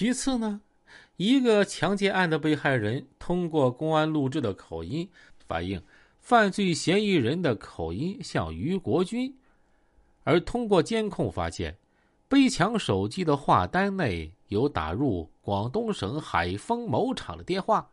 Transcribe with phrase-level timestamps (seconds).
[0.00, 0.62] 其次呢，
[1.18, 5.06] 一个强奸案的被害人通过公安录制的口音
[5.46, 5.82] 反映，
[6.18, 9.36] 犯罪嫌疑人的口音像于国军，
[10.24, 11.76] 而通过监控发现，
[12.28, 17.90] 被抢手机的话单内有打入广东省海丰某厂的电话，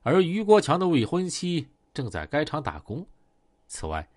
[0.00, 3.06] 而于国强的未婚妻正在该厂打工。
[3.66, 4.08] 此外，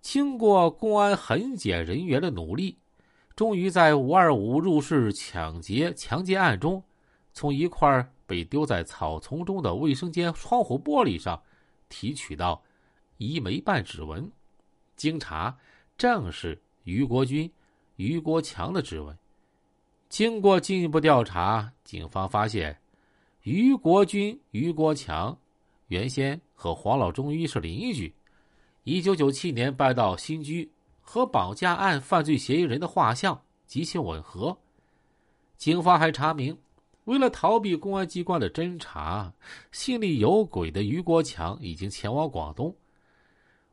[0.00, 2.76] 经过公安痕检人员的努力。
[3.36, 6.82] 终于在五二五入室抢劫强奸案中，
[7.34, 11.40] 从一块被丢在草丛中的卫生间窗户玻璃上
[11.90, 12.62] 提取到
[13.18, 14.32] 一枚半指纹，
[14.96, 15.54] 经查
[15.98, 17.52] 正是于国军、
[17.96, 19.14] 于国强的指纹。
[20.08, 22.78] 经过进一步调查，警方发现，
[23.42, 25.36] 于国军、于国强
[25.88, 28.14] 原先和黄老中医是邻居，
[28.84, 30.70] 一九九七年搬到新居。
[31.08, 34.58] 和绑架案犯罪嫌疑人的画像极其吻合。
[35.56, 36.58] 警方还查明，
[37.04, 39.32] 为了逃避公安机关的侦查，
[39.70, 42.74] 心里有鬼的于国强已经前往广东。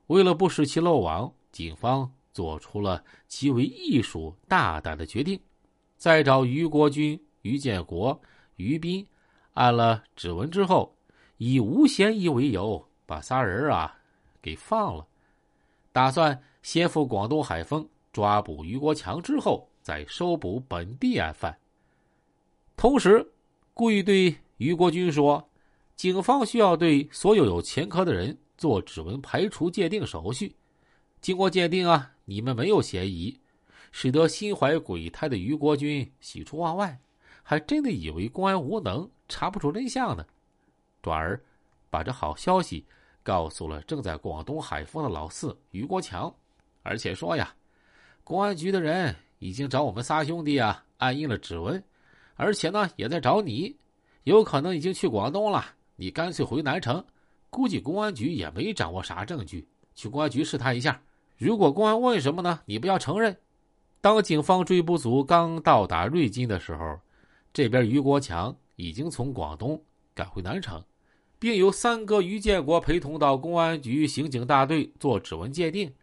[0.07, 5.37] 为了不使其漏网，警方做出了极为艺术大胆的决定：
[5.97, 8.21] 在找于国军、于建国、
[8.57, 9.05] 于斌
[9.53, 10.95] 按了指纹之后，
[11.37, 13.97] 以无嫌疑为由，把仨人啊
[14.41, 15.05] 给放了，
[15.93, 16.37] 打算。
[16.63, 21.59] 先赴广东海丰抓捕于国强，之后再收捕本地案犯。
[22.77, 23.33] 同时，
[23.73, 25.49] 故意对于国军说
[25.97, 30.55] ：“警方需要对所有有前科的人做指纹排除鉴定手续。
[31.19, 33.37] 经过鉴定啊，你们没有嫌疑。”
[33.91, 36.97] 使得心怀鬼胎的于国军喜出望外，
[37.43, 40.25] 还真的以为公安无能，查不出真相呢。
[41.01, 41.39] 转而
[41.89, 42.85] 把这好消息
[43.23, 46.33] 告诉了正在广东海丰的老四于国强。
[46.83, 47.55] 而且说呀，
[48.23, 51.81] 公安局的人已经找我们仨兄弟啊按印了指纹，
[52.35, 53.75] 而且呢也在找你，
[54.23, 55.65] 有可能已经去广东了。
[55.95, 57.03] 你干脆回南城，
[57.49, 61.01] 估计公安局也没掌握啥证据，去公安局试探一下。
[61.37, 63.35] 如果公安问什么呢，你不要承认。
[64.01, 66.99] 当警方追捕组刚到达瑞金的时候，
[67.53, 69.81] 这边于国强已经从广东
[70.13, 70.83] 赶回南城，
[71.43, 75.93] 并由三哥于建国陪同到公安局刑警大队做指纹鉴定。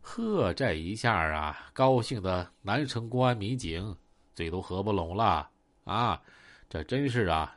[0.00, 3.94] 呵，这一下啊，高兴的南城公安民警
[4.34, 5.50] 嘴都合不拢了
[5.84, 6.18] 啊！
[6.70, 7.54] 这真是啊，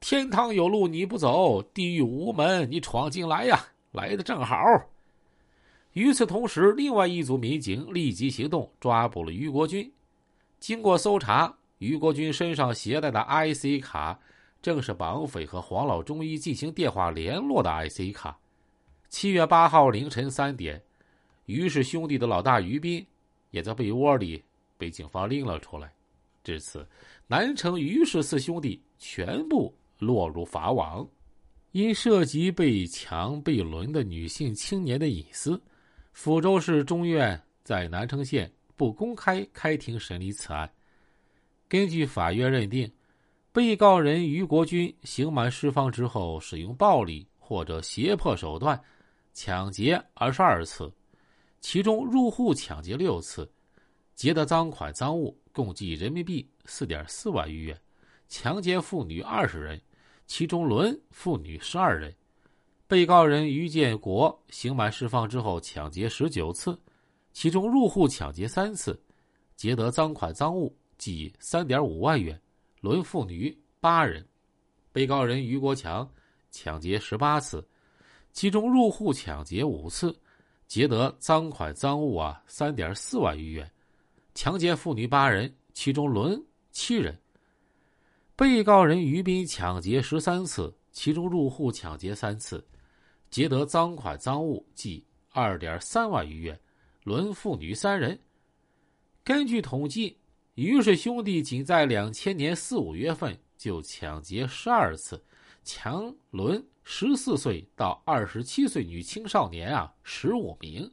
[0.00, 4.58] 天堂有路你不走，地狱无门你闯进来呀，来的正好。
[5.92, 9.88] 与此同时，另外一组民警立即行动，抓捕了于国军。
[10.58, 14.18] 经过搜查，于国军身上携带的 IC 卡，
[14.62, 18.38] 正是绑匪和黄老中医进行电话联络的 IC 卡。
[19.08, 20.82] 七月八号凌晨三点。
[21.44, 23.06] 于氏兄弟的老大于斌，
[23.52, 24.42] 也在被窝里
[24.76, 25.92] 被警方拎了出来。
[26.42, 26.84] 至此，
[27.28, 31.08] 南城于氏四兄弟全部落入法网。
[31.70, 35.60] 因涉及被强被轮的女性青年的隐私，
[36.14, 40.68] 抚州市中院在南城县不公开开庭审理此案。
[41.68, 42.90] 根据法院认定，
[43.56, 48.78] 被告人于国军刑满释放之后，使用暴力或者胁迫手段
[49.32, 50.92] 抢劫二十二次。
[51.62, 53.50] 其中入户抢劫六次，
[54.14, 57.80] 劫得赃款赃物共计人民币四点四万余元，
[58.28, 59.80] 强奸妇女二十人，
[60.26, 62.14] 其中轮妇女十二人。
[62.86, 66.78] 被告人于建国刑满释放之后抢劫十九次，
[67.32, 69.02] 其中入户抢劫三次，
[69.56, 72.38] 劫得赃款赃物计三点五万元，
[72.86, 74.24] 轮妇女八人。
[74.92, 76.08] 被告人于国强
[76.52, 77.66] 抢劫十八次，
[78.32, 80.16] 其中入户抢劫五次。
[80.68, 83.68] 劫得赃款赃物啊，三点四万余元，
[84.34, 87.20] 强奸妇女八人，其中轮七人。
[88.36, 92.64] 被告人于斌抢劫十三次，其中入户抢劫三次，
[93.30, 96.60] 劫得赃款赃物计二点三万余元，
[97.02, 98.16] 轮妇女三人。
[99.24, 100.16] 根据统计，
[100.56, 105.22] 于氏兄弟仅在两千年四五月份就抢劫十二次，
[105.62, 106.62] 强轮。
[106.88, 110.88] 十四岁到二十七岁女青少年啊，十五名，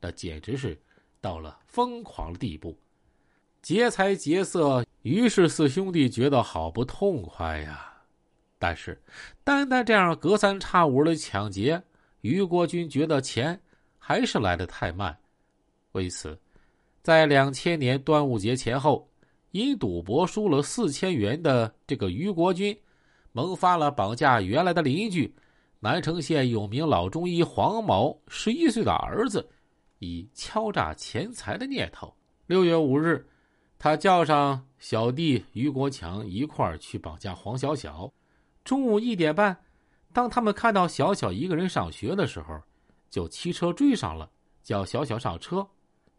[0.00, 0.80] 那简直是
[1.20, 2.74] 到了疯狂的地步。
[3.60, 7.92] 劫财劫色，于是四兄弟觉得好不痛快呀。
[8.58, 8.98] 但是，
[9.44, 11.80] 单单这样隔三差五的抢劫，
[12.22, 13.60] 于国军觉得钱
[13.98, 15.14] 还是来的太慢。
[15.92, 16.40] 为此，
[17.08, 19.08] 在两千年端午节前后，
[19.52, 22.78] 因赌博输了四千元的这个于国军。
[23.32, 25.34] 萌发了绑架原来的邻居
[25.80, 29.48] 南城县有名老中医黄某十一岁的儿子，
[30.00, 32.14] 以敲诈钱财的念头。
[32.46, 33.26] 六月五日，
[33.78, 38.12] 他叫上小弟于国强一块儿去绑架黄小小。
[38.64, 39.56] 中午一点半，
[40.12, 42.60] 当他们看到小小一个人上学的时候，
[43.08, 44.28] 就骑车追上了，
[44.62, 45.66] 叫小小上车。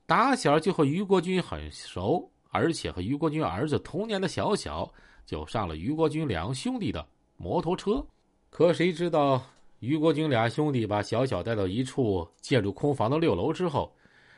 [0.09, 4.91] 打小就和于国军很熟，而且和于国军儿子同年的小小
[5.23, 7.07] 就上了于国军两兄弟的
[7.37, 8.03] 摩托车。
[8.49, 9.39] 可谁知道，
[9.81, 13.95] 于国军俩兄弟把小小带到一处建筑空房的六楼之后，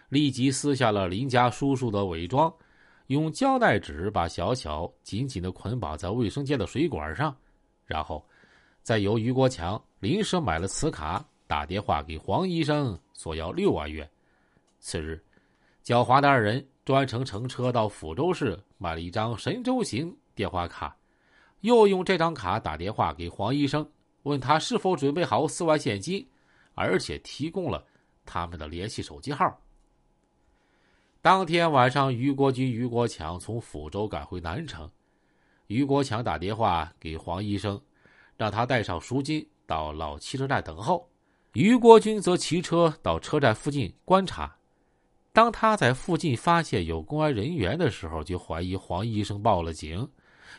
[0.09, 2.53] 立即撕下了邻家叔叔的伪装。
[3.07, 7.33] 用胶带纸把小小紧紧的捆绑在卫生间的水管上，
[7.85, 8.21] 然后，
[8.83, 14.05] 再由于国强临时买了磁卡，打电话给黄医生索要六万元。
[14.81, 15.23] 次日，
[15.83, 20.95] 狡猾的二人专程乘车到抚州市买了一张神州行电话卡，
[21.61, 23.87] 又用这张卡打电话给黄医生，
[24.23, 26.27] 问他是否准备好四万现金，
[26.75, 27.83] 而且提供了
[28.25, 29.59] 他们的联系手机号。
[31.19, 34.89] 当天晚上，于国军、于国强从抚州赶回南城。
[35.67, 37.79] 于国强打电话给黄医生，
[38.37, 41.09] 让他带上赎金到老汽车站等候。
[41.53, 44.55] 于国军则骑车到车站附近观察。
[45.33, 50.07] 当他在附近发现有公安人员的时候，就怀疑黄医生报了警，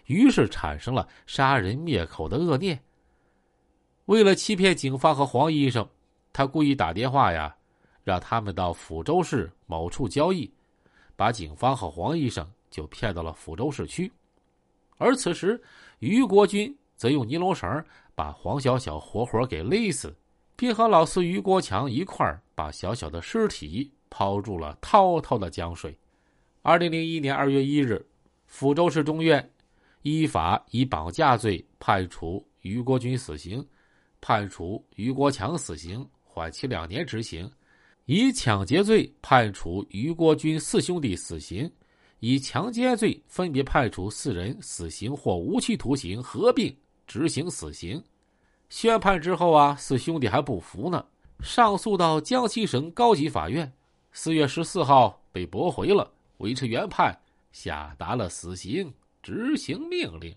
[0.07, 2.83] 于是产生了杀人灭口的恶念。
[4.07, 5.89] 为了欺骗警方和黄医生，
[6.33, 7.55] 他故意打电话呀。
[8.05, 10.53] 让他们到抚州市某处交易，
[11.15, 14.11] 把警方和黄医生就骗到了抚州市区。
[14.99, 15.63] 而此时，
[16.01, 20.13] 于国军则用尼龙绳把黄小小活活给勒死，
[20.57, 25.97] 并和老四于国强一块把小小的尸体抛住了滔滔的江水。
[26.61, 28.05] 二零零一年二月一日，
[28.47, 29.51] 抚州市中院
[30.03, 33.67] 依法以绑架罪判处于国军死刑，
[34.21, 37.51] 判处于国强死刑，缓期两年执行。
[38.05, 41.73] 以抢劫罪判处于国军四兄弟死刑，
[42.21, 46.77] 以强奸罪分别判处四人死刑或无期徒刑合并
[47.07, 48.03] 执行死刑。
[48.69, 51.05] 宣判之后啊，四兄弟还不服呢，
[51.41, 53.73] 上诉到江西省高级法院，
[54.15, 57.19] 四月十四号被驳回了，维持原判，
[57.51, 58.93] 下达了死刑
[59.23, 60.37] 执行命令。